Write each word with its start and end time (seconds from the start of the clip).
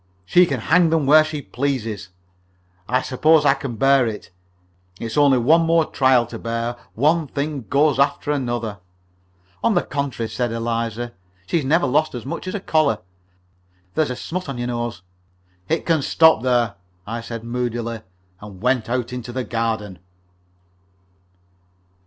"She 0.25 0.47
can 0.47 0.61
hang 0.61 0.89
them 0.89 1.05
where 1.05 1.23
she 1.23 1.43
pleases. 1.43 2.09
I 2.89 3.03
suppose 3.03 3.45
I 3.45 3.53
can 3.53 3.75
bear 3.75 4.07
it. 4.07 4.31
It's 4.99 5.15
only 5.15 5.37
one 5.37 5.61
more 5.61 5.85
trial 5.85 6.25
to 6.25 6.39
bear. 6.39 6.75
One 6.95 7.27
thing 7.27 7.65
goes 7.69 7.99
after 7.99 8.31
another." 8.31 8.79
"On 9.63 9.75
the 9.75 9.83
contrary," 9.83 10.27
said 10.27 10.51
Eliza, 10.51 11.13
"she's 11.45 11.63
never 11.63 11.85
lost 11.85 12.15
as 12.15 12.25
much 12.25 12.47
as 12.47 12.55
a 12.55 12.59
collar. 12.59 12.97
There's 13.93 14.09
a 14.09 14.15
smut 14.15 14.49
on 14.49 14.57
your 14.57 14.65
nose." 14.69 15.03
"It 15.69 15.85
can 15.85 16.01
stop 16.01 16.41
there," 16.41 16.77
I 17.05 17.21
said, 17.21 17.43
moodily, 17.43 18.01
and 18.39 18.59
went 18.59 18.89
out 18.89 19.13
into 19.13 19.31
the 19.31 19.43
garden. 19.43 19.99